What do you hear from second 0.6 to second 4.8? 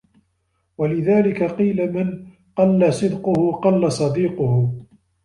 وَلِذَلِكَ قِيلَ مَنْ قَلَّ صِدْقُهُ قَلَّ صَدِيقُهُ